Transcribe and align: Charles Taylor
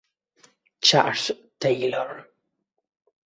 Charles 0.81 1.29
Taylor 1.61 2.25